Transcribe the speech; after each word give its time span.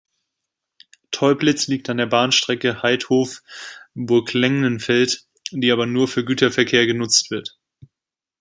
Teublitz 1.11 1.67
liegt 1.67 1.87
an 1.91 1.97
der 1.97 2.07
Bahnstrecke 2.07 2.81
Haidhof–Burglengenfeld, 2.81 5.27
die 5.51 5.71
aber 5.71 5.85
nur 5.85 6.07
für 6.07 6.25
Güterverkehr 6.25 6.87
genutzt 6.87 7.29
wird. 7.29 7.59